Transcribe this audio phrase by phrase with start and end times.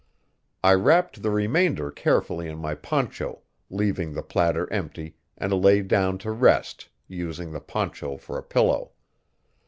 [0.63, 6.17] I wrapped the remainder carefully in my poncho, leaving the platter empty, and lay down
[6.25, 8.93] to rest, using the poncho for a pillow.